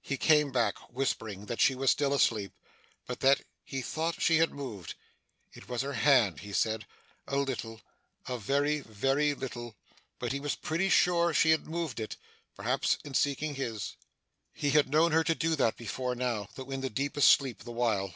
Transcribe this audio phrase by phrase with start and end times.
[0.00, 2.54] He came back, whispering that she was still asleep,
[3.06, 4.94] but that he thought she had moved.
[5.52, 6.86] It was her hand, he said
[7.28, 7.82] a little
[8.26, 9.76] a very, very little
[10.18, 12.16] but he was pretty sure she had moved it
[12.54, 13.96] perhaps in seeking his.
[14.54, 18.14] He had known her do that, before now, though in the deepest sleep the while.